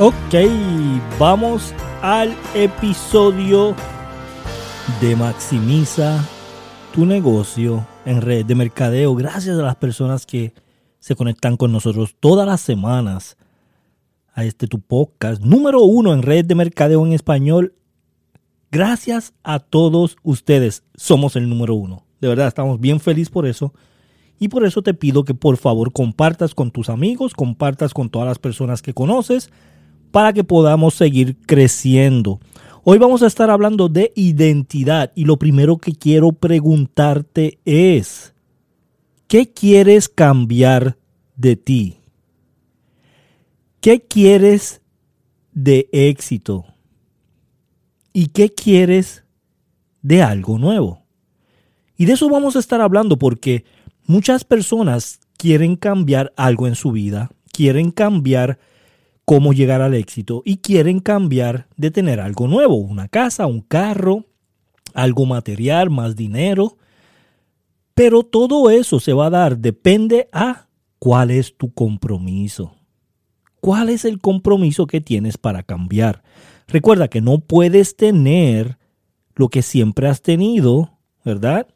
Ok, 0.00 0.34
vamos 1.20 1.72
al 2.02 2.34
episodio 2.52 3.76
de 5.00 5.14
Maximiza 5.14 6.28
tu 6.92 7.06
negocio 7.06 7.86
en 8.04 8.20
red 8.20 8.44
de 8.44 8.56
mercadeo. 8.56 9.14
Gracias 9.14 9.56
a 9.56 9.62
las 9.62 9.76
personas 9.76 10.26
que 10.26 10.52
se 10.98 11.14
conectan 11.14 11.56
con 11.56 11.70
nosotros 11.70 12.16
todas 12.18 12.44
las 12.44 12.60
semanas 12.60 13.36
a 14.32 14.44
este 14.44 14.66
tu 14.66 14.80
podcast 14.80 15.40
número 15.40 15.84
uno 15.84 16.12
en 16.12 16.22
red 16.22 16.44
de 16.44 16.56
mercadeo 16.56 17.06
en 17.06 17.12
español. 17.12 17.76
Gracias 18.72 19.32
a 19.44 19.60
todos 19.60 20.16
ustedes. 20.24 20.82
Somos 20.96 21.36
el 21.36 21.48
número 21.48 21.76
uno. 21.76 22.04
De 22.20 22.26
verdad, 22.26 22.48
estamos 22.48 22.80
bien 22.80 22.98
felices 22.98 23.30
por 23.30 23.46
eso. 23.46 23.72
Y 24.40 24.48
por 24.48 24.64
eso 24.64 24.82
te 24.82 24.92
pido 24.92 25.24
que 25.24 25.34
por 25.34 25.56
favor 25.56 25.92
compartas 25.92 26.52
con 26.52 26.72
tus 26.72 26.88
amigos, 26.88 27.32
compartas 27.32 27.94
con 27.94 28.10
todas 28.10 28.26
las 28.26 28.40
personas 28.40 28.82
que 28.82 28.92
conoces 28.92 29.52
para 30.14 30.32
que 30.32 30.44
podamos 30.44 30.94
seguir 30.94 31.36
creciendo. 31.44 32.38
Hoy 32.84 32.98
vamos 32.98 33.24
a 33.24 33.26
estar 33.26 33.50
hablando 33.50 33.88
de 33.88 34.12
identidad 34.14 35.10
y 35.16 35.24
lo 35.24 35.40
primero 35.40 35.78
que 35.78 35.92
quiero 35.92 36.30
preguntarte 36.30 37.58
es, 37.64 38.32
¿qué 39.26 39.50
quieres 39.50 40.08
cambiar 40.08 40.96
de 41.34 41.56
ti? 41.56 41.96
¿Qué 43.80 44.02
quieres 44.02 44.82
de 45.52 45.88
éxito? 45.90 46.64
¿Y 48.12 48.28
qué 48.28 48.50
quieres 48.50 49.24
de 50.00 50.22
algo 50.22 50.58
nuevo? 50.58 51.02
Y 51.96 52.04
de 52.04 52.12
eso 52.12 52.28
vamos 52.28 52.54
a 52.54 52.60
estar 52.60 52.80
hablando 52.80 53.18
porque 53.18 53.64
muchas 54.06 54.44
personas 54.44 55.18
quieren 55.36 55.74
cambiar 55.74 56.32
algo 56.36 56.68
en 56.68 56.76
su 56.76 56.92
vida, 56.92 57.32
quieren 57.50 57.90
cambiar 57.90 58.60
cómo 59.24 59.52
llegar 59.52 59.80
al 59.80 59.94
éxito 59.94 60.42
y 60.44 60.58
quieren 60.58 61.00
cambiar 61.00 61.68
de 61.76 61.90
tener 61.90 62.20
algo 62.20 62.46
nuevo, 62.46 62.76
una 62.76 63.08
casa, 63.08 63.46
un 63.46 63.60
carro, 63.60 64.24
algo 64.92 65.26
material, 65.26 65.90
más 65.90 66.16
dinero. 66.16 66.76
Pero 67.94 68.22
todo 68.22 68.70
eso 68.70 69.00
se 69.00 69.12
va 69.12 69.26
a 69.26 69.30
dar, 69.30 69.58
depende 69.58 70.28
a 70.32 70.68
cuál 70.98 71.30
es 71.30 71.56
tu 71.56 71.72
compromiso. 71.72 72.74
¿Cuál 73.60 73.88
es 73.88 74.04
el 74.04 74.18
compromiso 74.18 74.86
que 74.86 75.00
tienes 75.00 75.38
para 75.38 75.62
cambiar? 75.62 76.22
Recuerda 76.66 77.08
que 77.08 77.20
no 77.20 77.38
puedes 77.38 77.96
tener 77.96 78.78
lo 79.36 79.48
que 79.48 79.62
siempre 79.62 80.08
has 80.08 80.22
tenido, 80.22 80.98
¿verdad? 81.24 81.68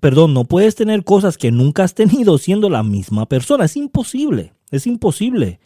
Perdón, 0.00 0.34
no 0.34 0.44
puedes 0.44 0.74
tener 0.74 1.04
cosas 1.04 1.38
que 1.38 1.50
nunca 1.50 1.84
has 1.84 1.94
tenido 1.94 2.38
siendo 2.38 2.70
la 2.70 2.82
misma 2.82 3.26
persona. 3.26 3.64
Es 3.64 3.76
imposible, 3.76 4.52
es 4.70 4.86
imposible 4.86 5.60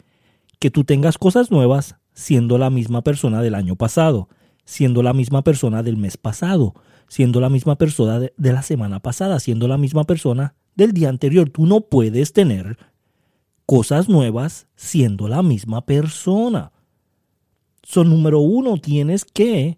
que 0.59 0.71
tú 0.71 0.83
tengas 0.83 1.17
cosas 1.17 1.51
nuevas 1.51 1.95
siendo 2.13 2.57
la 2.57 2.69
misma 2.69 3.01
persona 3.01 3.41
del 3.41 3.55
año 3.55 3.75
pasado, 3.75 4.29
siendo 4.65 5.03
la 5.03 5.13
misma 5.13 5.43
persona 5.43 5.83
del 5.83 5.97
mes 5.97 6.17
pasado, 6.17 6.73
siendo 7.07 7.39
la 7.41 7.49
misma 7.49 7.77
persona 7.77 8.19
de, 8.19 8.33
la 8.37 8.63
semana 8.63 8.99
pasada, 8.99 9.39
siendo 9.39 9.67
la 9.67 9.77
misma 9.77 10.03
persona 10.03 10.55
del 10.75 10.93
día 10.93 11.09
anterior. 11.09 11.49
Tú 11.49 11.65
no 11.65 11.81
puedes 11.81 12.33
tener 12.33 12.77
cosas 13.65 14.09
nuevas 14.09 14.67
siendo 14.75 15.27
la 15.27 15.43
misma 15.43 15.85
persona. 15.85 16.71
Son 17.83 18.09
número 18.09 18.39
uno, 18.39 18.77
tienes 18.77 19.25
que 19.25 19.77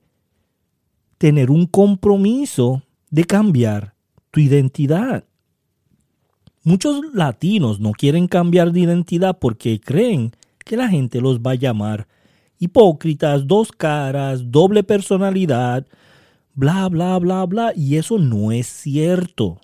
tener 1.17 1.49
un 1.49 1.65
compromiso 1.65 2.83
de 3.09 3.23
cambiar 3.25 3.95
tu 4.31 4.39
identidad. 4.39 5.23
Muchos 6.65 7.13
latinos 7.13 7.79
no 7.79 7.91
quieren 7.91 8.27
cambiar 8.27 8.71
de 8.71 8.79
identidad 8.79 9.37
porque 9.37 9.79
creen 9.79 10.31
que 10.57 10.75
la 10.75 10.89
gente 10.89 11.21
los 11.21 11.39
va 11.39 11.51
a 11.51 11.55
llamar 11.55 12.07
hipócritas, 12.57 13.45
dos 13.45 13.71
caras, 13.71 14.51
doble 14.51 14.81
personalidad, 14.81 15.85
bla, 16.55 16.89
bla, 16.89 17.19
bla, 17.19 17.45
bla. 17.45 17.71
Y 17.75 17.97
eso 17.97 18.17
no 18.17 18.51
es 18.51 18.65
cierto. 18.65 19.61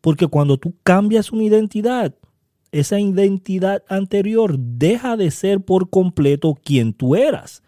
Porque 0.00 0.26
cuando 0.26 0.58
tú 0.58 0.74
cambias 0.82 1.30
una 1.30 1.44
identidad, 1.44 2.12
esa 2.72 2.98
identidad 2.98 3.84
anterior 3.88 4.58
deja 4.58 5.16
de 5.16 5.30
ser 5.30 5.60
por 5.60 5.90
completo 5.90 6.58
quien 6.60 6.92
tú 6.92 7.14
eras. 7.14 7.62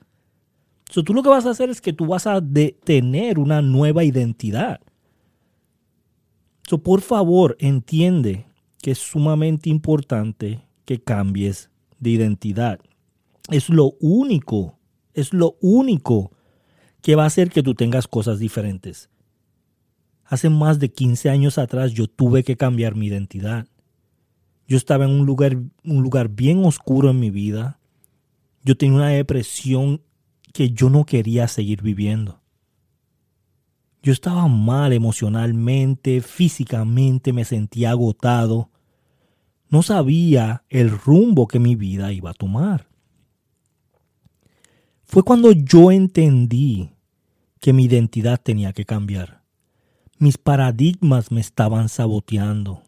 So, 0.90 1.04
tú 1.04 1.14
lo 1.14 1.22
que 1.22 1.28
vas 1.28 1.46
a 1.46 1.50
hacer 1.50 1.70
es 1.70 1.80
que 1.80 1.92
tú 1.92 2.06
vas 2.06 2.26
a 2.26 2.42
tener 2.82 3.38
una 3.38 3.62
nueva 3.62 4.02
identidad. 4.02 4.80
So, 6.70 6.78
por 6.78 7.00
favor, 7.00 7.56
entiende 7.58 8.46
que 8.80 8.92
es 8.92 8.98
sumamente 8.98 9.68
importante 9.68 10.68
que 10.84 11.02
cambies 11.02 11.68
de 11.98 12.10
identidad. 12.10 12.78
Es 13.50 13.70
lo 13.70 13.96
único, 13.98 14.78
es 15.12 15.32
lo 15.32 15.56
único 15.60 16.30
que 17.02 17.16
va 17.16 17.24
a 17.24 17.26
hacer 17.26 17.50
que 17.50 17.64
tú 17.64 17.74
tengas 17.74 18.06
cosas 18.06 18.38
diferentes. 18.38 19.10
Hace 20.24 20.48
más 20.48 20.78
de 20.78 20.92
15 20.92 21.28
años 21.28 21.58
atrás 21.58 21.92
yo 21.92 22.06
tuve 22.06 22.44
que 22.44 22.56
cambiar 22.56 22.94
mi 22.94 23.08
identidad. 23.08 23.66
Yo 24.68 24.76
estaba 24.76 25.06
en 25.06 25.10
un 25.10 25.26
lugar, 25.26 25.56
un 25.82 26.02
lugar 26.04 26.28
bien 26.28 26.64
oscuro 26.64 27.10
en 27.10 27.18
mi 27.18 27.30
vida. 27.30 27.80
Yo 28.62 28.76
tenía 28.76 28.94
una 28.94 29.08
depresión 29.08 30.02
que 30.52 30.70
yo 30.70 30.88
no 30.88 31.04
quería 31.04 31.48
seguir 31.48 31.82
viviendo. 31.82 32.39
Yo 34.02 34.12
estaba 34.12 34.48
mal 34.48 34.92
emocionalmente, 34.92 36.20
físicamente, 36.20 37.32
me 37.32 37.44
sentía 37.44 37.90
agotado 37.90 38.70
no 39.70 39.82
sabía 39.82 40.64
el 40.68 40.90
rumbo 40.90 41.46
que 41.46 41.60
mi 41.60 41.76
vida 41.76 42.12
iba 42.12 42.30
a 42.30 42.34
tomar. 42.34 42.88
Fue 45.04 45.22
cuando 45.22 45.52
yo 45.52 45.92
entendí 45.92 46.90
que 47.60 47.72
mi 47.72 47.84
identidad 47.84 48.40
tenía 48.42 48.72
que 48.72 48.84
cambiar. 48.84 49.42
Mis 50.18 50.38
paradigmas 50.38 51.30
me 51.30 51.40
estaban 51.40 51.88
saboteando. 51.88 52.82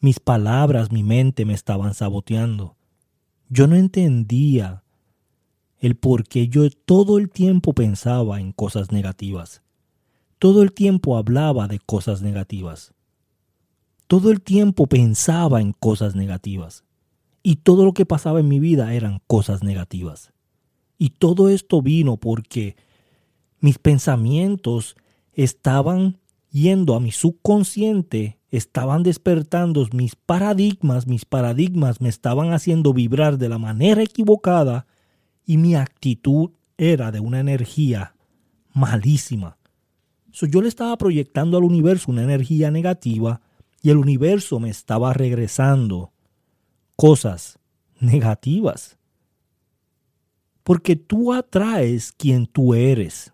Mis 0.00 0.18
palabras, 0.18 0.90
mi 0.90 1.04
mente 1.04 1.44
me 1.44 1.54
estaban 1.54 1.94
saboteando. 1.94 2.76
Yo 3.48 3.68
no 3.68 3.76
entendía 3.76 4.82
el 5.78 5.94
por 5.94 6.24
qué 6.24 6.48
yo 6.48 6.68
todo 6.68 7.18
el 7.18 7.30
tiempo 7.30 7.74
pensaba 7.74 8.40
en 8.40 8.50
cosas 8.50 8.90
negativas. 8.90 9.62
Todo 10.38 10.62
el 10.62 10.72
tiempo 10.72 11.16
hablaba 11.16 11.68
de 11.68 11.78
cosas 11.78 12.22
negativas 12.22 12.92
todo 14.06 14.30
el 14.30 14.40
tiempo 14.40 14.86
pensaba 14.86 15.60
en 15.60 15.72
cosas 15.72 16.14
negativas. 16.14 16.84
Y 17.42 17.56
todo 17.56 17.84
lo 17.84 17.92
que 17.92 18.06
pasaba 18.06 18.40
en 18.40 18.48
mi 18.48 18.60
vida 18.60 18.94
eran 18.94 19.20
cosas 19.26 19.62
negativas. 19.62 20.32
Y 20.98 21.10
todo 21.10 21.48
esto 21.48 21.82
vino 21.82 22.16
porque 22.16 22.76
mis 23.60 23.78
pensamientos 23.78 24.96
estaban 25.32 26.18
yendo 26.50 26.94
a 26.94 27.00
mi 27.00 27.12
subconsciente, 27.12 28.38
estaban 28.50 29.02
despertando 29.02 29.86
mis 29.92 30.16
paradigmas, 30.16 31.06
mis 31.06 31.24
paradigmas 31.24 32.00
me 32.00 32.08
estaban 32.08 32.52
haciendo 32.52 32.92
vibrar 32.92 33.38
de 33.38 33.48
la 33.48 33.58
manera 33.58 34.02
equivocada 34.02 34.86
y 35.44 35.58
mi 35.58 35.74
actitud 35.74 36.50
era 36.78 37.12
de 37.12 37.20
una 37.20 37.40
energía 37.40 38.14
malísima. 38.72 39.58
Yo 40.44 40.60
le 40.60 40.68
estaba 40.68 40.98
proyectando 40.98 41.56
al 41.56 41.64
universo 41.64 42.12
una 42.12 42.22
energía 42.22 42.70
negativa 42.70 43.40
y 43.80 43.88
el 43.88 43.96
universo 43.96 44.60
me 44.60 44.68
estaba 44.68 45.14
regresando 45.14 46.12
cosas 46.94 47.58
negativas. 48.00 48.98
Porque 50.62 50.96
tú 50.96 51.32
atraes 51.32 52.12
quien 52.12 52.46
tú 52.46 52.74
eres. 52.74 53.32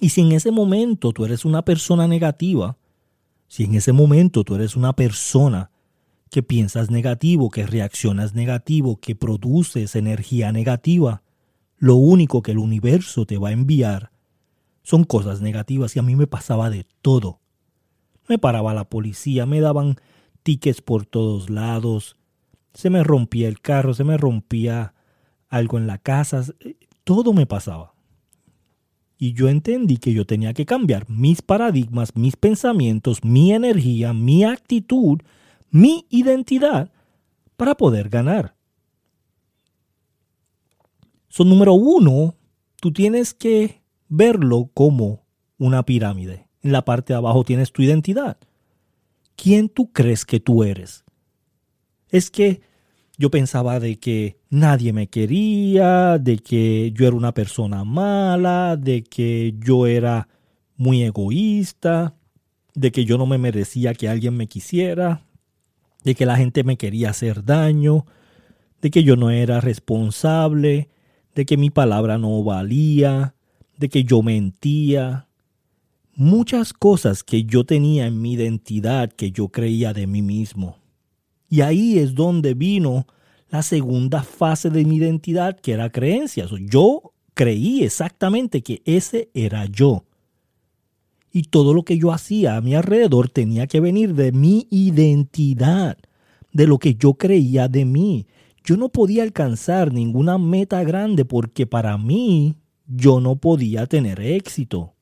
Y 0.00 0.10
si 0.10 0.20
en 0.20 0.32
ese 0.32 0.52
momento 0.52 1.12
tú 1.12 1.24
eres 1.24 1.44
una 1.44 1.64
persona 1.64 2.06
negativa, 2.06 2.76
si 3.48 3.64
en 3.64 3.74
ese 3.74 3.92
momento 3.92 4.44
tú 4.44 4.54
eres 4.54 4.76
una 4.76 4.94
persona 4.94 5.70
que 6.30 6.42
piensas 6.42 6.90
negativo, 6.90 7.50
que 7.50 7.66
reaccionas 7.66 8.34
negativo, 8.34 9.00
que 9.00 9.16
produces 9.16 9.96
energía 9.96 10.52
negativa, 10.52 11.22
lo 11.78 11.96
único 11.96 12.42
que 12.42 12.52
el 12.52 12.58
universo 12.58 13.26
te 13.26 13.38
va 13.38 13.48
a 13.48 13.52
enviar 13.52 14.09
son 14.90 15.04
cosas 15.04 15.40
negativas 15.40 15.94
y 15.94 16.00
a 16.00 16.02
mí 16.02 16.16
me 16.16 16.26
pasaba 16.26 16.68
de 16.68 16.84
todo. 17.00 17.38
Me 18.26 18.38
paraba 18.40 18.74
la 18.74 18.90
policía, 18.90 19.46
me 19.46 19.60
daban 19.60 19.94
tickets 20.42 20.82
por 20.82 21.06
todos 21.06 21.48
lados, 21.48 22.16
se 22.74 22.90
me 22.90 23.04
rompía 23.04 23.46
el 23.46 23.60
carro, 23.60 23.94
se 23.94 24.02
me 24.02 24.16
rompía 24.16 24.94
algo 25.48 25.78
en 25.78 25.86
la 25.86 25.98
casa, 25.98 26.44
todo 27.04 27.32
me 27.32 27.46
pasaba. 27.46 27.94
Y 29.16 29.32
yo 29.32 29.48
entendí 29.48 29.98
que 29.98 30.12
yo 30.12 30.26
tenía 30.26 30.54
que 30.54 30.66
cambiar 30.66 31.08
mis 31.08 31.40
paradigmas, 31.40 32.16
mis 32.16 32.34
pensamientos, 32.34 33.22
mi 33.22 33.52
energía, 33.52 34.12
mi 34.12 34.42
actitud, 34.42 35.20
mi 35.70 36.04
identidad 36.10 36.90
para 37.56 37.76
poder 37.76 38.08
ganar. 38.08 38.56
Son 41.28 41.48
número 41.48 41.74
uno, 41.74 42.34
tú 42.80 42.92
tienes 42.92 43.32
que 43.32 43.79
verlo 44.10 44.70
como 44.74 45.24
una 45.56 45.86
pirámide. 45.86 46.48
En 46.62 46.72
la 46.72 46.84
parte 46.84 47.14
de 47.14 47.16
abajo 47.16 47.44
tienes 47.44 47.72
tu 47.72 47.80
identidad. 47.80 48.36
¿Quién 49.36 49.70
tú 49.70 49.90
crees 49.92 50.26
que 50.26 50.40
tú 50.40 50.64
eres? 50.64 51.04
Es 52.10 52.30
que 52.30 52.60
Yo 53.20 53.30
pensaba 53.30 53.80
de 53.80 53.98
que 53.98 54.38
nadie 54.48 54.94
me 54.94 55.08
quería, 55.08 56.16
de 56.16 56.38
que 56.38 56.90
yo 56.92 57.06
era 57.06 57.14
una 57.14 57.34
persona 57.34 57.84
mala, 57.84 58.78
de 58.78 59.02
que 59.02 59.54
yo 59.58 59.86
era 59.86 60.26
muy 60.78 61.02
egoísta, 61.02 62.14
de 62.74 62.90
que 62.92 63.04
yo 63.04 63.18
no 63.18 63.26
me 63.26 63.36
merecía 63.36 63.92
que 63.92 64.08
alguien 64.08 64.38
me 64.38 64.46
quisiera, 64.46 65.26
de 66.02 66.14
que 66.14 66.24
la 66.24 66.38
gente 66.38 66.64
me 66.64 66.78
quería 66.78 67.10
hacer 67.10 67.44
daño, 67.44 68.06
de 68.80 68.90
que 68.90 69.04
yo 69.04 69.16
no 69.16 69.28
era 69.30 69.60
responsable, 69.60 70.88
de 71.34 71.44
que 71.44 71.58
mi 71.58 71.68
palabra 71.68 72.16
no 72.16 72.42
valía, 72.42 73.34
de 73.80 73.88
que 73.88 74.04
yo 74.04 74.22
mentía. 74.22 75.26
Muchas 76.14 76.74
cosas 76.74 77.24
que 77.24 77.44
yo 77.44 77.64
tenía 77.64 78.06
en 78.06 78.20
mi 78.20 78.34
identidad 78.34 79.10
que 79.10 79.32
yo 79.32 79.48
creía 79.48 79.94
de 79.94 80.06
mí 80.06 80.20
mismo. 80.20 80.76
Y 81.48 81.62
ahí 81.62 81.98
es 81.98 82.14
donde 82.14 82.52
vino 82.52 83.06
la 83.48 83.62
segunda 83.62 84.22
fase 84.22 84.68
de 84.68 84.84
mi 84.84 84.96
identidad, 84.96 85.58
que 85.58 85.72
era 85.72 85.90
creencias. 85.90 86.50
Yo 86.60 87.14
creí 87.32 87.82
exactamente 87.82 88.62
que 88.62 88.82
ese 88.84 89.30
era 89.32 89.64
yo. 89.64 90.04
Y 91.32 91.44
todo 91.44 91.72
lo 91.72 91.82
que 91.82 91.96
yo 91.96 92.12
hacía 92.12 92.56
a 92.56 92.60
mi 92.60 92.74
alrededor 92.74 93.30
tenía 93.30 93.66
que 93.66 93.80
venir 93.80 94.14
de 94.14 94.30
mi 94.30 94.68
identidad, 94.70 95.96
de 96.52 96.66
lo 96.66 96.78
que 96.78 96.96
yo 96.96 97.14
creía 97.14 97.66
de 97.66 97.86
mí. 97.86 98.26
Yo 98.62 98.76
no 98.76 98.90
podía 98.90 99.22
alcanzar 99.22 99.90
ninguna 99.90 100.36
meta 100.36 100.84
grande 100.84 101.24
porque 101.24 101.66
para 101.66 101.96
mí 101.96 102.56
yo 102.90 103.20
no 103.20 103.36
podía 103.36 103.86
tener 103.86 104.20
éxito. 104.20 104.94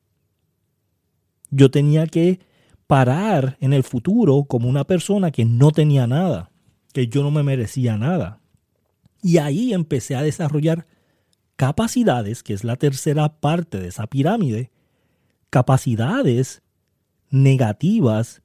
Yo 1.49 1.71
tenía 1.71 2.05
que 2.05 2.39
parar 2.85 3.57
en 3.59 3.73
el 3.73 3.83
futuro 3.83 4.43
como 4.43 4.69
una 4.69 4.83
persona 4.83 5.31
que 5.31 5.43
no 5.43 5.71
tenía 5.71 6.05
nada, 6.05 6.51
que 6.93 7.07
yo 7.07 7.23
no 7.23 7.31
me 7.31 7.41
merecía 7.41 7.97
nada. 7.97 8.41
Y 9.23 9.37
ahí 9.37 9.73
empecé 9.73 10.15
a 10.15 10.21
desarrollar 10.21 10.85
capacidades, 11.55 12.43
que 12.43 12.53
es 12.53 12.63
la 12.63 12.75
tercera 12.75 13.39
parte 13.39 13.79
de 13.79 13.87
esa 13.87 14.05
pirámide, 14.07 14.71
capacidades 15.49 16.61
negativas, 17.31 18.43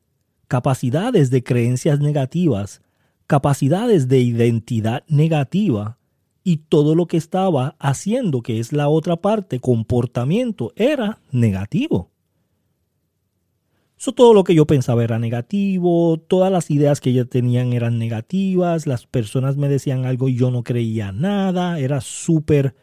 capacidades 0.49 1.31
de 1.31 1.45
creencias 1.45 2.01
negativas, 2.01 2.81
capacidades 3.27 4.09
de 4.09 4.21
identidad 4.21 5.05
negativa 5.07 5.99
y 6.45 6.59
todo 6.59 6.95
lo 6.95 7.07
que 7.07 7.17
estaba 7.17 7.75
haciendo, 7.81 8.43
que 8.43 8.61
es 8.61 8.73
la 8.73 8.89
otra 8.89 9.17
parte, 9.17 9.59
comportamiento, 9.59 10.73
era 10.77 11.19
negativo 11.33 12.11
todo 14.13 14.35
lo 14.35 14.45
que 14.45 14.55
yo 14.55 14.67
pensaba 14.67 15.05
era 15.05 15.19
negativo, 15.19 16.19
todas 16.19 16.53
las 16.53 16.71
ideas 16.71 17.01
que 17.01 17.13
yo 17.13 17.27
tenían 17.27 17.73
eran 17.73 17.99
negativas, 17.99 18.87
las 18.87 19.07
personas 19.07 19.57
me 19.57 19.69
decían 19.69 20.05
algo 20.05 20.29
y 20.29 20.37
yo 20.37 20.51
no 20.51 20.63
creía 20.63 21.13
nada, 21.13 21.79
era 21.79 22.01
súper 22.01 22.75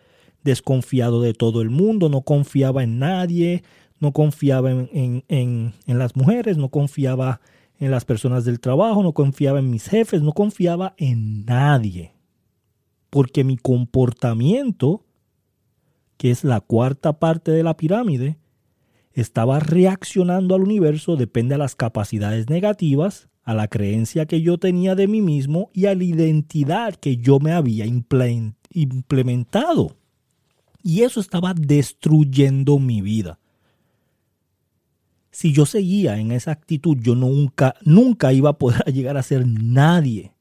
desconfiado 0.44 1.22
de 1.22 1.34
todo 1.34 1.62
el 1.62 1.70
mundo, 1.70 2.10
no 2.10 2.22
confiaba 2.22 2.84
en 2.84 3.00
nadie, 3.00 3.64
no 4.00 4.12
confiaba 4.14 4.72
en, 4.72 5.24
en 5.28 5.74
las 5.86 6.16
mujeres, 6.16 6.58
no 6.58 6.70
confiaba 6.70 7.42
en 7.80 7.92
las 7.92 8.06
personas 8.06 8.46
del 8.46 8.60
trabajo, 8.60 9.04
no 9.04 9.14
confiaba 9.14 9.60
en 9.60 9.70
mis 9.70 9.88
jefes, 9.88 10.22
no 10.22 10.32
confiaba 10.32 10.96
en 10.98 11.46
nadie. 11.46 12.14
Porque 13.12 13.44
mi 13.44 13.58
comportamiento, 13.58 15.06
que 16.18 16.32
es 16.32 16.44
la 16.44 16.62
cuarta 16.62 17.20
parte 17.20 17.52
de 17.52 17.62
la 17.62 17.78
pirámide, 17.78 18.40
estaba 19.14 19.60
reaccionando 19.60 20.56
al 20.56 20.64
universo 20.64 21.18
depende 21.18 21.56
a 21.56 21.60
las 21.60 21.76
capacidades 21.76 22.50
negativas, 22.50 23.28
a 23.44 23.54
la 23.54 23.68
creencia 23.68 24.26
que 24.26 24.42
yo 24.42 24.58
tenía 24.58 24.96
de 24.96 25.08
mí 25.08 25.22
mismo 25.22 25.70
y 25.74 25.86
a 25.86 25.96
la 25.96 26.04
identidad 26.04 26.96
que 26.96 27.18
yo 27.18 27.40
me 27.40 27.52
había 27.52 27.86
implementado. 27.86 29.96
Y 30.84 31.02
eso 31.02 31.20
estaba 31.20 31.54
destruyendo 31.54 32.80
mi 32.80 33.02
vida. 33.02 33.40
Si 35.32 35.54
yo 35.54 35.66
seguía 35.66 36.18
en 36.18 36.32
esa 36.32 36.52
actitud, 36.52 36.98
yo 37.00 37.16
nunca, 37.16 37.76
nunca 37.84 38.34
iba 38.34 38.52
a 38.52 38.58
poder 38.58 38.84
llegar 38.94 39.18
a 39.18 39.24
ser 39.24 39.46
nadie. 39.48 40.34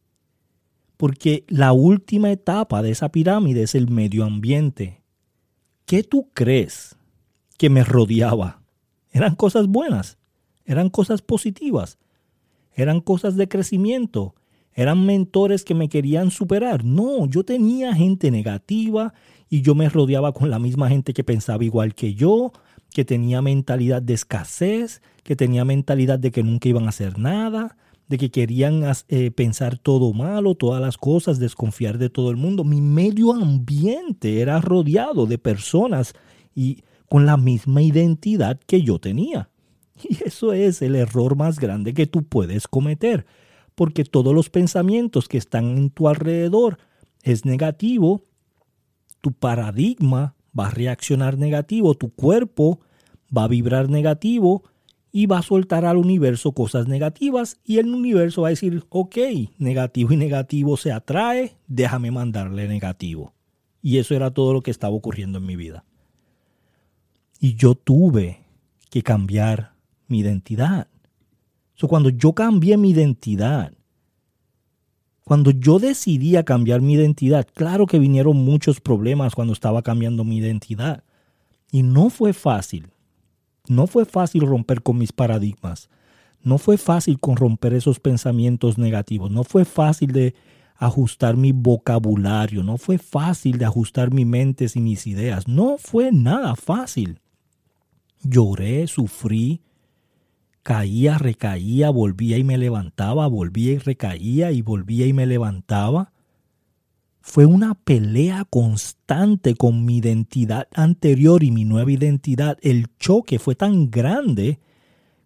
Porque 1.01 1.45
la 1.49 1.73
última 1.73 2.31
etapa 2.31 2.83
de 2.83 2.91
esa 2.91 3.11
pirámide 3.11 3.63
es 3.63 3.75
el 3.75 3.89
medio 3.89 4.23
ambiente. 4.23 5.01
¿Qué 5.87 6.03
tú 6.03 6.29
crees 6.35 6.95
que 7.57 7.71
me 7.71 7.85
rodeaba? 7.85 8.61
Eran 9.11 9.35
cosas 9.35 9.67
buenas, 9.67 10.19
eran 10.67 10.91
cosas 10.91 11.23
positivas, 11.23 11.97
eran 12.75 13.01
cosas 13.01 13.37
de 13.37 13.49
crecimiento, 13.49 14.35
eran 14.75 15.07
mentores 15.07 15.65
que 15.65 15.73
me 15.75 15.89
querían 15.89 16.31
superar. 16.31 16.85
No, 16.85 17.25
yo 17.25 17.45
tenía 17.45 17.95
gente 17.95 18.31
negativa 18.31 19.15
y 19.49 19.63
yo 19.63 19.75
me 19.75 19.89
rodeaba 19.89 20.35
con 20.35 20.51
la 20.51 20.59
misma 20.59 20.91
gente 20.91 21.15
que 21.15 21.25
pensaba 21.25 21.65
igual 21.65 21.95
que 21.95 22.13
yo, 22.13 22.53
que 22.93 23.07
tenía 23.07 23.41
mentalidad 23.41 24.03
de 24.03 24.13
escasez, 24.13 25.01
que 25.23 25.35
tenía 25.35 25.65
mentalidad 25.65 26.19
de 26.19 26.31
que 26.31 26.43
nunca 26.43 26.69
iban 26.69 26.85
a 26.85 26.91
hacer 26.91 27.19
nada, 27.19 27.79
de 28.11 28.19
que 28.19 28.33
querían 28.33 28.83
eh, 29.07 29.31
pensar 29.31 29.79
todo 29.79 30.13
malo, 30.13 30.57
todas 30.57 30.83
las 30.83 30.99
cosas, 30.99 31.39
desconfiar 31.39 31.97
de 31.97 32.11
todo 32.11 32.33
el 32.33 32.37
mundo. 32.37 32.65
Mi 32.65 32.81
medio 32.81 33.33
ambiente 33.33 34.41
era 34.41 34.61
rodeado 34.61 35.27
de 35.27 35.39
personas 35.39 36.15
y 36.53 36.83
con 37.09 37.25
la 37.25 37.37
misma 37.37 37.83
identidad 37.83 38.59
que 38.67 38.83
yo 38.83 38.99
tenía. 38.99 39.49
Y 40.03 40.25
eso 40.25 40.53
es 40.53 40.83
el 40.83 40.97
error 40.97 41.37
más 41.37 41.61
grande 41.61 41.95
que 41.95 42.07
tú 42.07 42.25
puedes 42.25 42.67
cometer, 42.67 43.27
porque 43.77 44.03
todos 44.03 44.35
los 44.35 44.51
pensamientos 44.51 45.29
que 45.29 45.39
están 45.39 45.77
en 45.77 45.91
tu 45.91 46.09
alrededor 46.09 46.79
es 47.23 47.45
negativo, 47.45 48.25
tu 49.21 49.31
paradigma 49.31 50.35
va 50.59 50.67
a 50.67 50.71
reaccionar 50.71 51.39
negativo, 51.39 51.95
tu 51.95 52.11
cuerpo 52.11 52.81
va 53.37 53.45
a 53.45 53.49
vibrar 53.49 53.89
negativo 53.89 54.65
y 55.13 55.27
va 55.27 55.39
a 55.39 55.43
soltar 55.43 55.85
al 55.85 55.97
universo 55.97 56.53
cosas 56.53 56.87
negativas 56.87 57.59
y 57.65 57.79
el 57.79 57.93
universo 57.93 58.43
va 58.43 58.49
a 58.49 58.51
decir, 58.51 58.85
ok, 58.89 59.17
negativo 59.59 60.13
y 60.13 60.17
negativo 60.17 60.77
se 60.77 60.93
atrae, 60.93 61.57
déjame 61.67 62.11
mandarle 62.11 62.69
negativo. 62.69 63.35
Y 63.83 63.99
eso 63.99 64.15
era 64.15 64.31
todo 64.31 64.53
lo 64.53 64.63
que 64.63 64.71
estaba 64.71 64.95
ocurriendo 64.95 65.39
en 65.39 65.47
mi 65.47 65.57
vida. 65.57 65.85
Y 67.41 67.55
yo 67.55 67.75
tuve 67.75 68.45
que 68.91 69.03
cambiar 69.03 69.73
mi 70.07 70.19
identidad. 70.21 70.89
cuando 71.89 72.11
yo 72.11 72.35
cambié 72.35 72.77
mi 72.77 72.91
identidad, 72.91 73.73
cuando 75.25 75.51
yo 75.53 75.79
decidí 75.79 76.37
a 76.37 76.45
cambiar 76.45 76.83
mi 76.83 76.95
identidad, 76.95 77.47
claro 77.55 77.87
que 77.87 77.99
vinieron 77.99 78.37
muchos 78.37 78.81
problemas 78.81 79.35
cuando 79.35 79.55
estaba 79.55 79.81
cambiando 79.81 80.25
mi 80.25 80.39
identidad. 80.39 81.05
Y 81.71 81.83
no 81.83 82.11
fue 82.11 82.33
fácil. 82.33 82.91
No 83.69 83.87
fue 83.87 84.05
fácil 84.05 84.47
romper 84.47 84.83
con 84.83 84.99
mis 84.99 85.13
paradigmas. 85.13 85.89
No 86.43 86.59
fue 86.59 86.79
fácil 86.79 87.21
con 87.21 87.37
romper 87.37 87.75
esos 87.75 88.01
pensamientos 88.01 88.79
negativos. 88.79 89.31
No 89.31 89.45
fue 89.45 89.65
fácil 89.65 90.13
de 90.13 90.35
ajustar 90.77 91.37
mi 91.37 91.53
vocabulario. 91.53 92.63
No 92.63 92.79
fue 92.79 92.99
fácil 92.99 93.59
de 93.59 93.67
ajustar 93.67 94.13
mi 94.13 94.25
mente 94.25 94.67
y 94.75 94.81
mis 94.81 95.07
ideas. 95.07 95.47
No 95.47 95.77
fue 95.79 96.11
nada 96.13 96.57
fácil. 96.57 97.21
Lloré, 98.23 98.87
sufrí, 98.87 99.63
caía, 100.63 101.19
recaía, 101.19 101.91
volvía 101.91 102.39
y 102.39 102.45
me 102.45 102.59
levantaba, 102.59 103.27
volvía 103.27 103.73
y 103.73 103.79
recaía 103.79 104.51
y 104.53 104.63
volvía 104.63 105.07
y 105.07 105.13
me 105.13 105.27
levantaba. 105.27 106.13
Fue 107.31 107.47
una 107.47 107.77
pelea 107.77 108.45
constante 108.45 109.55
con 109.55 109.85
mi 109.85 109.99
identidad 109.99 110.67
anterior 110.75 111.45
y 111.45 111.53
mi 111.53 111.65
nueva 111.65 111.93
identidad. 111.93 112.59
El 112.61 112.89
choque 112.99 113.39
fue 113.39 113.55
tan 113.55 113.89
grande 113.89 114.59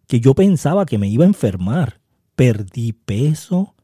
que 0.07 0.21
yo 0.21 0.35
pensaba 0.35 0.85
que 0.85 0.99
me 0.99 1.09
iba 1.09 1.25
a 1.25 1.29
enfermar. 1.29 2.03
Perdí 2.37 2.93
peso, 2.93 3.75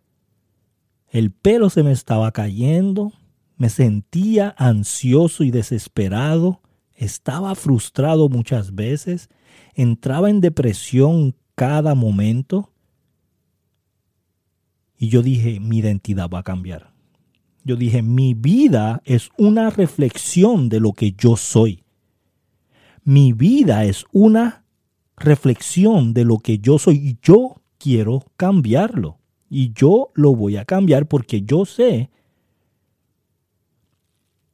el 1.08 1.30
pelo 1.30 1.70
se 1.70 1.82
me 1.82 1.92
estaba 1.92 2.30
cayendo, 2.30 3.14
me 3.56 3.70
sentía 3.70 4.54
ansioso 4.58 5.42
y 5.42 5.50
desesperado, 5.50 6.60
estaba 6.94 7.54
frustrado 7.54 8.28
muchas 8.28 8.74
veces, 8.74 9.30
entraba 9.72 10.28
en 10.28 10.42
depresión 10.42 11.36
cada 11.54 11.94
momento. 11.94 12.70
Y 14.98 15.08
yo 15.08 15.22
dije, 15.22 15.58
mi 15.58 15.78
identidad 15.78 16.28
va 16.28 16.40
a 16.40 16.44
cambiar. 16.44 16.99
Yo 17.64 17.76
dije, 17.76 18.02
mi 18.02 18.34
vida 18.34 19.02
es 19.04 19.30
una 19.36 19.70
reflexión 19.70 20.68
de 20.68 20.80
lo 20.80 20.92
que 20.92 21.12
yo 21.12 21.36
soy. 21.36 21.84
Mi 23.04 23.32
vida 23.32 23.84
es 23.84 24.04
una 24.12 24.64
reflexión 25.16 26.14
de 26.14 26.24
lo 26.24 26.38
que 26.38 26.58
yo 26.58 26.78
soy 26.78 26.96
y 26.96 27.18
yo 27.22 27.60
quiero 27.78 28.24
cambiarlo. 28.36 29.18
Y 29.48 29.72
yo 29.72 30.10
lo 30.14 30.34
voy 30.34 30.56
a 30.56 30.64
cambiar 30.64 31.06
porque 31.06 31.42
yo 31.42 31.64
sé 31.64 32.10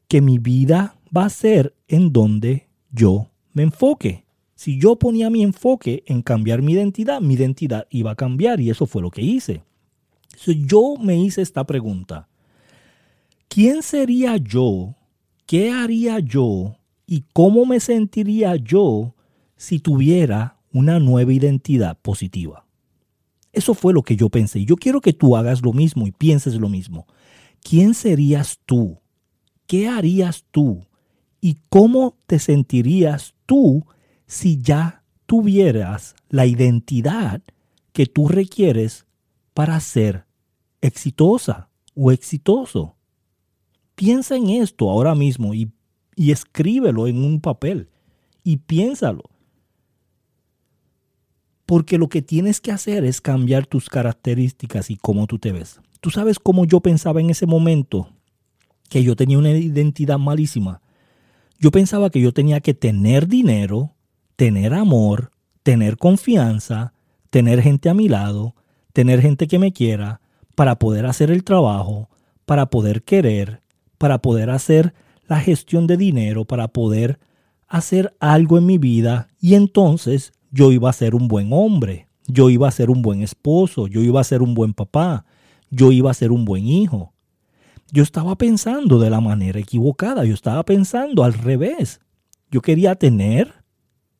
que 0.08 0.20
mi 0.20 0.38
vida 0.38 0.96
va 1.14 1.26
a 1.26 1.30
ser 1.30 1.74
en 1.88 2.12
donde 2.12 2.68
yo 2.90 3.30
me 3.52 3.62
enfoque. 3.62 4.24
Si 4.54 4.80
yo 4.80 4.96
ponía 4.96 5.28
mi 5.28 5.42
enfoque 5.42 6.02
en 6.06 6.22
cambiar 6.22 6.62
mi 6.62 6.72
identidad, 6.72 7.20
mi 7.20 7.34
identidad 7.34 7.86
iba 7.90 8.12
a 8.12 8.16
cambiar 8.16 8.60
y 8.60 8.70
eso 8.70 8.86
fue 8.86 9.02
lo 9.02 9.10
que 9.10 9.22
hice. 9.22 9.62
yo 10.46 10.96
me 10.98 11.18
hice 11.18 11.42
esta 11.42 11.64
pregunta. 11.64 12.28
¿Quién 13.56 13.82
sería 13.82 14.36
yo? 14.36 14.96
¿Qué 15.46 15.70
haría 15.70 16.18
yo? 16.18 16.76
¿Y 17.06 17.24
cómo 17.32 17.64
me 17.64 17.80
sentiría 17.80 18.54
yo 18.56 19.14
si 19.56 19.78
tuviera 19.78 20.58
una 20.74 21.00
nueva 21.00 21.32
identidad 21.32 21.96
positiva? 22.02 22.66
Eso 23.54 23.72
fue 23.72 23.94
lo 23.94 24.02
que 24.02 24.14
yo 24.14 24.28
pensé. 24.28 24.66
Yo 24.66 24.76
quiero 24.76 25.00
que 25.00 25.14
tú 25.14 25.38
hagas 25.38 25.62
lo 25.62 25.72
mismo 25.72 26.06
y 26.06 26.12
pienses 26.12 26.56
lo 26.56 26.68
mismo. 26.68 27.06
¿Quién 27.62 27.94
serías 27.94 28.60
tú? 28.66 28.98
¿Qué 29.66 29.88
harías 29.88 30.44
tú? 30.50 30.86
¿Y 31.40 31.56
cómo 31.70 32.18
te 32.26 32.38
sentirías 32.38 33.32
tú 33.46 33.86
si 34.26 34.60
ya 34.60 35.02
tuvieras 35.24 36.14
la 36.28 36.44
identidad 36.44 37.40
que 37.94 38.04
tú 38.04 38.28
requieres 38.28 39.06
para 39.54 39.80
ser 39.80 40.26
exitosa 40.82 41.70
o 41.94 42.12
exitoso? 42.12 42.95
Piensa 43.96 44.36
en 44.36 44.50
esto 44.50 44.88
ahora 44.88 45.14
mismo 45.14 45.54
y, 45.54 45.72
y 46.14 46.30
escríbelo 46.30 47.08
en 47.08 47.24
un 47.24 47.40
papel 47.40 47.88
y 48.44 48.58
piénsalo. 48.58 49.24
Porque 51.64 51.98
lo 51.98 52.08
que 52.08 52.22
tienes 52.22 52.60
que 52.60 52.70
hacer 52.70 53.04
es 53.04 53.20
cambiar 53.20 53.66
tus 53.66 53.88
características 53.88 54.90
y 54.90 54.96
cómo 54.96 55.26
tú 55.26 55.38
te 55.40 55.50
ves. 55.50 55.80
Tú 56.00 56.10
sabes 56.10 56.38
cómo 56.38 56.64
yo 56.64 56.80
pensaba 56.80 57.20
en 57.20 57.30
ese 57.30 57.46
momento 57.46 58.08
que 58.88 59.02
yo 59.02 59.16
tenía 59.16 59.38
una 59.38 59.50
identidad 59.50 60.18
malísima. 60.18 60.80
Yo 61.58 61.70
pensaba 61.70 62.10
que 62.10 62.20
yo 62.20 62.32
tenía 62.32 62.60
que 62.60 62.74
tener 62.74 63.26
dinero, 63.26 63.94
tener 64.36 64.74
amor, 64.74 65.32
tener 65.62 65.96
confianza, 65.96 66.92
tener 67.30 67.62
gente 67.62 67.88
a 67.88 67.94
mi 67.94 68.08
lado, 68.08 68.54
tener 68.92 69.20
gente 69.20 69.48
que 69.48 69.58
me 69.58 69.72
quiera, 69.72 70.20
para 70.54 70.78
poder 70.78 71.06
hacer 71.06 71.30
el 71.30 71.42
trabajo, 71.42 72.08
para 72.44 72.66
poder 72.66 73.02
querer, 73.02 73.62
para 73.98 74.18
poder 74.18 74.50
hacer 74.50 74.94
la 75.28 75.40
gestión 75.40 75.86
de 75.86 75.96
dinero, 75.96 76.44
para 76.44 76.68
poder 76.68 77.18
hacer 77.68 78.16
algo 78.20 78.58
en 78.58 78.66
mi 78.66 78.78
vida 78.78 79.28
y 79.40 79.54
entonces 79.54 80.32
yo 80.50 80.72
iba 80.72 80.88
a 80.88 80.92
ser 80.92 81.14
un 81.14 81.28
buen 81.28 81.52
hombre, 81.52 82.08
yo 82.26 82.50
iba 82.50 82.68
a 82.68 82.72
ser 82.72 82.90
un 82.90 83.02
buen 83.02 83.22
esposo, 83.22 83.86
yo 83.86 84.00
iba 84.02 84.20
a 84.20 84.24
ser 84.24 84.42
un 84.42 84.54
buen 84.54 84.72
papá, 84.72 85.24
yo 85.70 85.92
iba 85.92 86.10
a 86.10 86.14
ser 86.14 86.32
un 86.32 86.44
buen 86.44 86.66
hijo. 86.66 87.12
Yo 87.92 88.02
estaba 88.02 88.36
pensando 88.36 88.98
de 88.98 89.10
la 89.10 89.20
manera 89.20 89.60
equivocada, 89.60 90.24
yo 90.24 90.34
estaba 90.34 90.64
pensando 90.64 91.22
al 91.22 91.34
revés. 91.34 92.00
Yo 92.50 92.60
quería 92.60 92.96
tener 92.96 93.54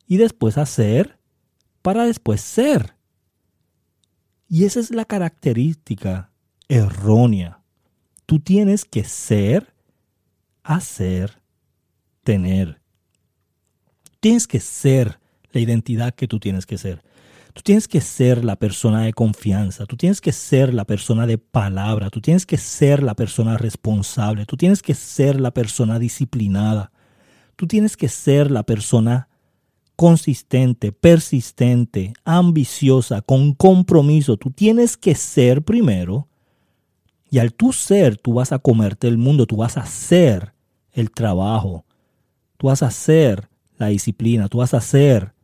y 0.07 0.19
después 0.19 0.59
hacer 0.59 1.19
para 1.83 2.05
después 2.05 2.41
ser. 2.41 2.97
Y 4.49 4.65
esa 4.65 4.81
es 4.81 4.91
la 4.91 5.05
característica 5.05 6.31
errónea. 6.69 7.56
Tú 8.27 8.41
tienes 8.41 8.85
que 8.85 9.05
ser, 9.05 9.73
hacer, 10.65 11.41
tener. 12.25 12.81
Tienes 14.21 14.47
que 14.47 14.59
ser 14.61 15.21
la 15.53 15.61
identidad 15.61 16.15
que 16.15 16.27
tú 16.27 16.41
tienes 16.41 16.67
que 16.67 16.77
ser. 16.77 17.03
Tú 17.55 17.63
tienes 17.63 17.89
que 17.89 18.03
ser 18.03 18.45
la 18.45 18.57
persona 18.57 19.03
de 19.03 19.15
confianza, 19.15 19.87
tú 19.87 19.97
tienes 19.97 20.21
que 20.21 20.33
ser 20.33 20.75
la 20.75 20.85
persona 20.85 21.27
de 21.27 21.39
palabra, 21.39 22.11
tú 22.11 22.21
tienes 22.21 22.45
que 22.45 22.59
ser 22.59 23.03
la 23.03 23.15
persona 23.15 23.57
responsable, 23.57 24.45
tú 24.45 24.59
tienes 24.59 24.83
que 24.83 24.93
ser 24.93 25.41
la 25.41 25.53
persona 25.53 25.99
disciplinada, 25.99 26.93
tú 27.57 27.67
tienes 27.67 27.97
que 27.97 28.11
ser 28.11 28.51
la 28.51 28.63
persona 28.63 29.29
consistente, 29.97 30.93
persistente, 30.93 32.13
ambiciosa, 32.25 33.23
con 33.23 33.55
compromiso. 33.55 34.37
Tú 34.37 34.51
tienes 34.51 34.99
que 34.99 35.15
ser 35.15 35.63
primero 35.63 36.29
y 37.31 37.39
al 37.39 37.53
tú 37.53 37.73
ser, 37.73 38.17
tú 38.17 38.35
vas 38.35 38.53
a 38.53 38.59
comerte 38.59 39.09
el 39.09 39.19
mundo, 39.19 39.47
tú 39.47 39.57
vas 39.57 39.77
a 39.77 39.83
hacer 39.83 40.53
el 40.93 41.11
trabajo, 41.11 41.85
tú 42.57 42.69
vas 42.69 42.83
a 42.83 42.87
hacer 42.87 43.49
la 43.77 43.89
disciplina, 43.89 44.49
tú 44.49 44.59
vas 44.59 44.75
a 44.75 44.79
hacer 44.79 45.35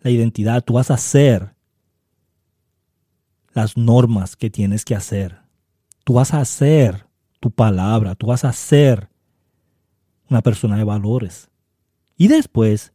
la 0.00 0.10
identidad, 0.10 0.62
tú 0.62 0.74
vas 0.74 0.90
a 0.90 0.94
hacer 0.94 1.54
las 3.52 3.76
normas 3.76 4.36
que 4.36 4.50
tienes 4.50 4.84
que 4.84 4.94
hacer. 4.94 5.38
Tú 6.04 6.14
vas 6.14 6.34
a 6.34 6.40
hacer 6.40 7.06
tu 7.40 7.50
palabra, 7.50 8.14
tú 8.14 8.26
vas 8.26 8.44
a 8.44 8.52
ser 8.52 9.08
una 10.28 10.42
persona 10.42 10.76
de 10.76 10.84
valores. 10.84 11.48
Y 12.16 12.28
después 12.28 12.92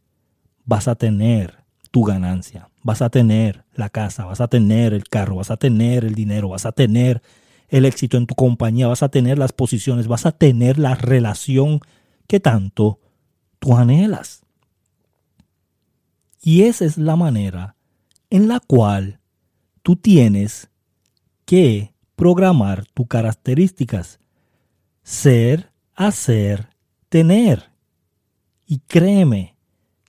vas 0.65 0.87
a 0.87 0.95
tener 0.95 1.63
tu 1.91 2.03
ganancia, 2.03 2.69
vas 2.83 3.01
a 3.01 3.09
tener 3.09 3.65
la 3.73 3.89
casa, 3.89 4.25
vas 4.25 4.41
a 4.41 4.47
tener 4.47 4.93
el 4.93 5.05
carro, 5.05 5.37
vas 5.37 5.49
a 5.49 5.57
tener 5.57 6.05
el 6.05 6.13
dinero, 6.13 6.49
vas 6.49 6.65
a 6.65 6.71
tener 6.71 7.21
el 7.69 7.85
éxito 7.85 8.17
en 8.17 8.27
tu 8.27 8.35
compañía, 8.35 8.87
vas 8.87 9.03
a 9.03 9.09
tener 9.09 9.37
las 9.37 9.53
posiciones, 9.53 10.07
vas 10.07 10.25
a 10.25 10.31
tener 10.31 10.77
la 10.77 10.95
relación 10.95 11.79
que 12.27 12.39
tanto 12.39 12.99
tú 13.59 13.75
anhelas. 13.75 14.41
Y 16.41 16.63
esa 16.63 16.85
es 16.85 16.97
la 16.97 17.15
manera 17.15 17.75
en 18.29 18.47
la 18.47 18.59
cual 18.59 19.19
tú 19.81 19.95
tienes 19.95 20.69
que 21.45 21.93
programar 22.15 22.85
tus 22.93 23.07
características. 23.07 24.19
Ser, 25.03 25.71
hacer, 25.95 26.69
tener. 27.09 27.71
Y 28.65 28.79
créeme 28.79 29.55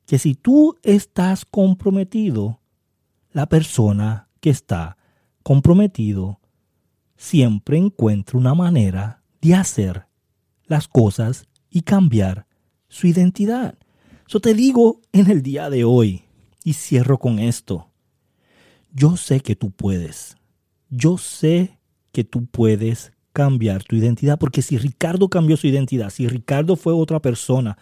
que 0.06 0.18
si 0.18 0.34
tú 0.34 0.76
estás 0.82 1.44
comprometido, 1.44 2.60
la 3.32 3.46
persona 3.46 4.28
que 4.40 4.50
está 4.50 4.96
comprometido 5.42 6.40
siempre 7.20 7.76
encuentra 7.76 8.38
una 8.38 8.54
manera 8.54 9.22
de 9.42 9.54
hacer 9.54 10.06
las 10.64 10.88
cosas 10.88 11.46
y 11.68 11.82
cambiar 11.82 12.46
su 12.88 13.06
identidad. 13.06 13.74
Yo 14.26 14.40
te 14.40 14.54
digo 14.54 15.02
en 15.12 15.30
el 15.30 15.42
día 15.42 15.68
de 15.68 15.84
hoy, 15.84 16.24
y 16.64 16.72
cierro 16.72 17.18
con 17.18 17.38
esto, 17.38 17.90
yo 18.90 19.18
sé 19.18 19.40
que 19.40 19.54
tú 19.54 19.70
puedes, 19.70 20.38
yo 20.88 21.18
sé 21.18 21.78
que 22.10 22.24
tú 22.24 22.46
puedes 22.46 23.12
cambiar 23.34 23.84
tu 23.84 23.96
identidad, 23.96 24.38
porque 24.38 24.62
si 24.62 24.78
Ricardo 24.78 25.28
cambió 25.28 25.58
su 25.58 25.66
identidad, 25.66 26.08
si 26.08 26.26
Ricardo 26.26 26.74
fue 26.74 26.94
otra 26.94 27.20
persona, 27.20 27.76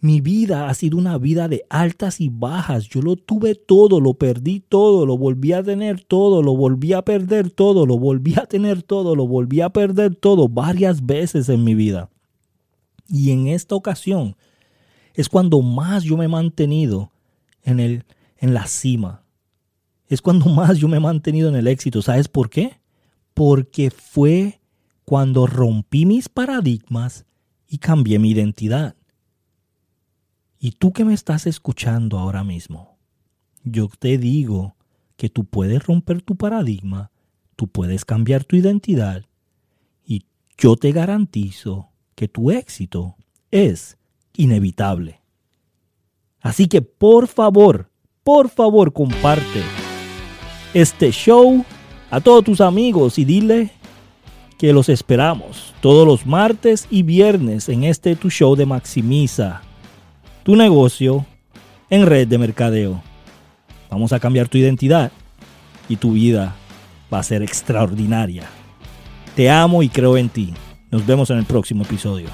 mi 0.00 0.20
vida 0.20 0.68
ha 0.68 0.74
sido 0.74 0.96
una 0.96 1.18
vida 1.18 1.48
de 1.48 1.64
altas 1.70 2.20
y 2.20 2.28
bajas. 2.28 2.88
Yo 2.88 3.02
lo 3.02 3.16
tuve 3.16 3.54
todo, 3.54 4.00
lo 4.00 4.14
perdí 4.14 4.60
todo, 4.60 5.04
lo 5.04 5.18
volví 5.18 5.52
a 5.52 5.62
tener 5.62 6.04
todo, 6.04 6.42
lo 6.42 6.56
volví 6.56 6.92
a 6.92 7.02
perder 7.02 7.50
todo, 7.50 7.84
lo 7.84 7.98
volví 7.98 8.34
a 8.36 8.46
tener 8.46 8.82
todo, 8.82 9.16
lo 9.16 9.26
volví 9.26 9.60
a 9.60 9.70
perder 9.70 10.14
todo 10.14 10.48
varias 10.48 11.04
veces 11.04 11.48
en 11.48 11.64
mi 11.64 11.74
vida. 11.74 12.10
Y 13.08 13.32
en 13.32 13.48
esta 13.48 13.74
ocasión, 13.74 14.36
es 15.14 15.28
cuando 15.28 15.62
más 15.62 16.04
yo 16.04 16.16
me 16.16 16.26
he 16.26 16.28
mantenido 16.28 17.10
en, 17.64 17.80
el, 17.80 18.04
en 18.36 18.54
la 18.54 18.68
cima. 18.68 19.24
Es 20.06 20.22
cuando 20.22 20.46
más 20.46 20.78
yo 20.78 20.86
me 20.86 20.98
he 20.98 21.00
mantenido 21.00 21.48
en 21.48 21.56
el 21.56 21.66
éxito. 21.66 22.02
¿Sabes 22.02 22.28
por 22.28 22.50
qué? 22.50 22.78
Porque 23.34 23.90
fue 23.90 24.60
cuando 25.04 25.46
rompí 25.46 26.06
mis 26.06 26.28
paradigmas 26.28 27.24
y 27.68 27.78
cambié 27.78 28.20
mi 28.20 28.30
identidad. 28.30 28.94
Y 30.60 30.72
tú 30.72 30.92
que 30.92 31.04
me 31.04 31.14
estás 31.14 31.46
escuchando 31.46 32.18
ahora 32.18 32.42
mismo, 32.42 32.98
yo 33.62 33.88
te 33.98 34.18
digo 34.18 34.74
que 35.16 35.28
tú 35.28 35.44
puedes 35.44 35.84
romper 35.84 36.20
tu 36.20 36.36
paradigma, 36.36 37.10
tú 37.54 37.68
puedes 37.68 38.04
cambiar 38.04 38.44
tu 38.44 38.56
identidad 38.56 39.24
y 40.04 40.24
yo 40.56 40.76
te 40.76 40.90
garantizo 40.90 41.90
que 42.16 42.26
tu 42.26 42.50
éxito 42.50 43.16
es 43.52 43.98
inevitable. 44.36 45.20
Así 46.40 46.66
que 46.66 46.82
por 46.82 47.28
favor, 47.28 47.90
por 48.24 48.48
favor 48.48 48.92
comparte 48.92 49.62
este 50.74 51.12
show 51.12 51.64
a 52.10 52.20
todos 52.20 52.44
tus 52.44 52.60
amigos 52.60 53.18
y 53.18 53.24
dile 53.24 53.70
que 54.58 54.72
los 54.72 54.88
esperamos 54.88 55.72
todos 55.80 56.04
los 56.04 56.26
martes 56.26 56.88
y 56.90 57.04
viernes 57.04 57.68
en 57.68 57.84
este 57.84 58.16
tu 58.16 58.28
show 58.28 58.56
de 58.56 58.66
Maximiza 58.66 59.62
tu 60.48 60.56
negocio 60.56 61.26
en 61.90 62.06
red 62.06 62.26
de 62.26 62.38
mercadeo. 62.38 63.02
Vamos 63.90 64.14
a 64.14 64.18
cambiar 64.18 64.48
tu 64.48 64.56
identidad 64.56 65.12
y 65.90 65.96
tu 65.96 66.12
vida 66.12 66.56
va 67.12 67.18
a 67.18 67.22
ser 67.22 67.42
extraordinaria. 67.42 68.44
Te 69.36 69.50
amo 69.50 69.82
y 69.82 69.90
creo 69.90 70.16
en 70.16 70.30
ti. 70.30 70.54
Nos 70.90 71.04
vemos 71.04 71.28
en 71.28 71.36
el 71.36 71.44
próximo 71.44 71.82
episodio. 71.82 72.30